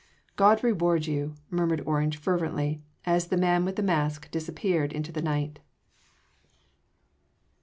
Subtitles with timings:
[0.35, 5.21] "God reward you!" murmured Orange fervently as the man with the mask disappeared into the
[5.21, 5.59] night.